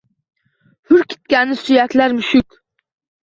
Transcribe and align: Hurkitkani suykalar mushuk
Hurkitkani 0.91 1.57
suykalar 1.61 2.11
mushuk 2.17 2.49